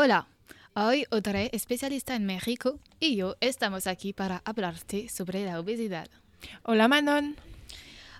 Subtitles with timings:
[0.00, 0.28] Hola,
[0.74, 6.06] hoy Audrey, especialista en México, y yo estamos aquí para hablarte sobre la obesidad.
[6.62, 7.34] Hola Manon.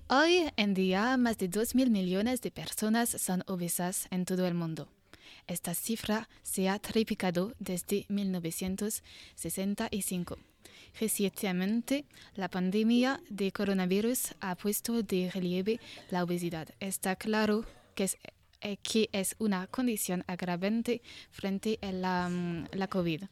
[0.08, 4.88] Hoy en día, más de 2.000 millones de personas son obesas en todo el mundo.
[5.46, 10.36] Esta cifra se ha triplicado desde 1965.
[10.98, 15.78] Recientemente, la pandemia de coronavirus ha puesto de relieve
[16.10, 16.70] la obesidad.
[16.80, 18.18] Está claro que es,
[18.60, 23.24] eh, que es una condición agravante frente a la, mm, la COVID.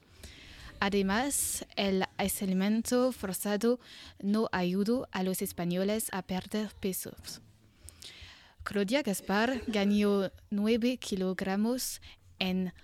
[0.78, 3.80] Además, el aislamiento forzado
[4.20, 7.40] no ayudó a los españoles a perder pesos.
[8.62, 12.02] Claudia Gaspar ganó 9 kilogramos
[12.38, 12.74] en,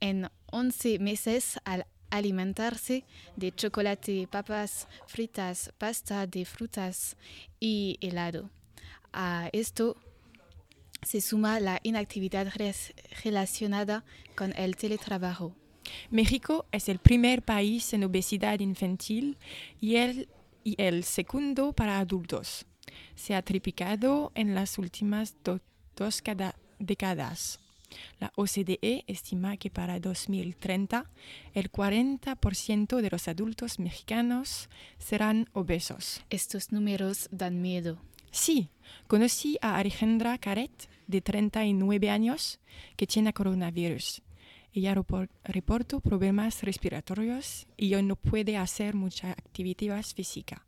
[0.00, 3.04] en 11 meses al alimentarse
[3.36, 7.16] de chocolate, papas fritas, pasta de frutas
[7.60, 8.50] y helado.
[9.12, 9.96] A esto
[11.02, 12.52] se suma la inactividad
[13.24, 15.54] relacionada con el teletrabajo.
[16.10, 19.38] México es el primer país en obesidad infantil
[19.80, 20.28] y el,
[20.64, 22.66] y el segundo para adultos.
[23.14, 25.60] Se ha triplicado en las últimas do-
[25.96, 27.60] dos cada- décadas.
[28.18, 31.08] La OCDE estima que para 2030
[31.54, 36.20] el 40% de los adultos mexicanos serán obesos.
[36.30, 37.98] Estos números dan miedo.
[38.30, 38.68] Sí,
[39.06, 42.58] conocí a Alejandra Caret, de 39 años,
[42.96, 44.22] que tiene coronavirus.
[44.72, 50.66] Ella repor- reportó problemas respiratorios y hoy no puede hacer mucha actividad física.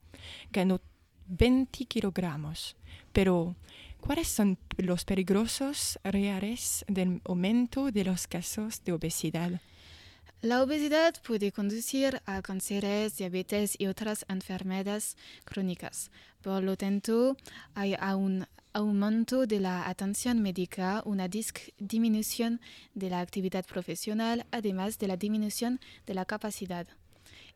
[0.51, 0.81] Ganó
[1.27, 2.77] 20 kilogramos.
[3.13, 3.55] Pero,
[4.01, 9.61] ¿cuáles son los peligrosos reales del aumento de los casos de obesidad?
[10.41, 16.11] La obesidad puede conducir a cánceres, diabetes y otras enfermedades crónicas.
[16.43, 17.37] Por lo tanto,
[17.75, 22.61] hay un aumento de la atención médica, una disminución
[22.95, 26.87] de la actividad profesional, además de la disminución de la capacidad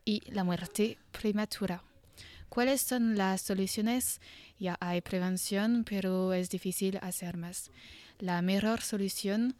[0.03, 1.81] y la muerte prematura.
[2.49, 4.19] ¿Cuáles son las soluciones?
[4.59, 7.71] Ya hay prevención, pero es difícil hacer más.
[8.19, 9.55] La mejor solución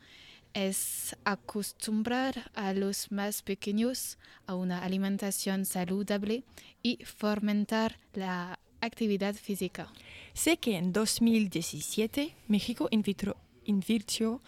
[1.23, 6.43] acostumbrar a los más pequeños a una alimentación saludable
[6.81, 9.91] y fomentar la actividad física.
[10.33, 14.41] Sé que en 2017 México invirtió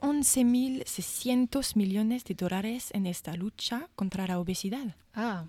[0.00, 4.96] 11.600 millones de dólares en esta lucha contra la obesidad.
[5.14, 5.46] Ah,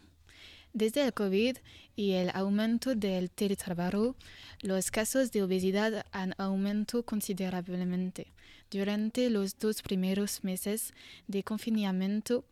[0.74, 1.58] desde el COVID
[1.96, 4.16] y el aumento del teletrabajo,
[4.62, 8.28] los casos de obesidad han aumentado considerablemente.
[8.74, 10.96] Durante los dos primeros meses
[11.28, 12.44] de confinamiento,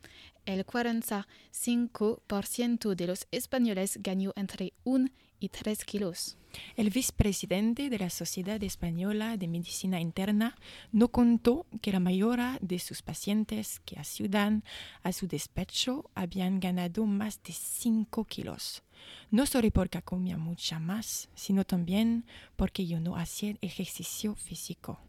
[0.45, 6.37] el 45% de los españoles ganó entre 1 y 3 kilos.
[6.75, 10.55] El vicepresidente de la Sociedad Española de Medicina Interna
[10.91, 14.63] no contó que la mayoría de sus pacientes que ayudan
[15.01, 18.83] a su despacho habían ganado más de 5 kilos.
[19.31, 22.27] No solo porque comía mucha más, sino también
[22.57, 24.99] porque yo no hacía ejercicio físico.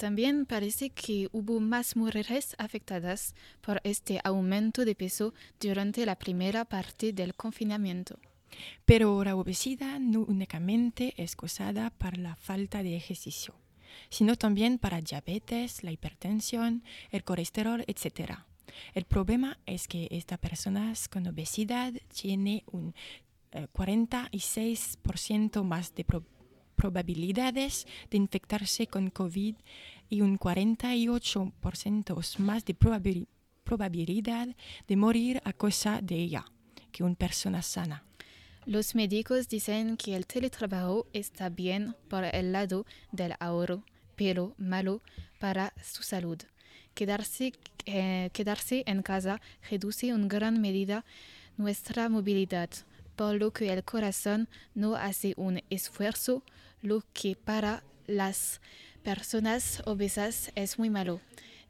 [0.00, 6.64] También parece que hubo más mujeres afectadas por este aumento de peso durante la primera
[6.64, 8.18] parte del confinamiento.
[8.86, 13.54] Pero la obesidad no únicamente es causada por la falta de ejercicio,
[14.08, 18.38] sino también para diabetes, la hipertensión, el colesterol, etc.
[18.94, 22.94] El problema es que estas personas con obesidad tienen un
[23.52, 26.24] eh, 46% más de pro-
[26.80, 29.54] probabilidades de infectarse con COVID
[30.08, 33.26] y un 48% más de probabil-
[33.64, 34.48] probabilidad
[34.88, 36.44] de morir a causa de ella
[36.90, 38.02] que una persona sana.
[38.66, 43.84] Los médicos dicen que el teletrabajo está bien por el lado del ahorro,
[44.16, 45.02] pero malo
[45.38, 46.38] para su salud.
[46.94, 47.52] Quedarse,
[47.86, 49.40] eh, quedarse en casa
[49.70, 51.04] reduce en gran medida
[51.56, 52.70] nuestra movilidad,
[53.20, 56.42] por lo que el corazón no hace un esfuerzo,
[56.80, 58.62] lo que para las
[59.02, 61.20] personas obesas es muy malo.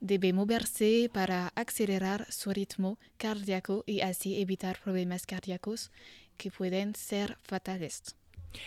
[0.01, 5.91] Debe moverse para acelerar su ritmo cardíaco y así evitar problemas cardíacos
[6.37, 8.15] que pueden ser fatales.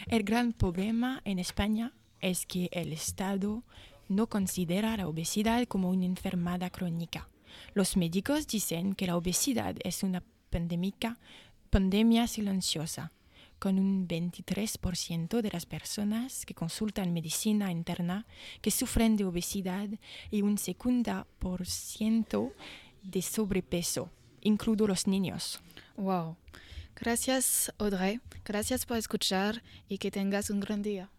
[0.08, 3.64] El gran problema en España es que el Estado
[4.10, 7.30] no considera la obesidad como una enfermedad crónica.
[7.76, 11.18] Los médicos dicen que la obesidad es una pandémica-
[11.74, 13.12] pandemia silenciosa,
[13.58, 18.28] con un 23% de las personas que consultan medicina interna
[18.62, 19.90] que sufren de obesidad
[20.30, 22.54] y un 50%
[23.02, 24.12] de sobrepeso,
[24.42, 25.62] incluidos los niños.
[25.98, 26.38] Wow.
[26.96, 28.22] Gracias, Audrey.
[28.46, 31.10] Gracias por escuchar y que tengas un gran día.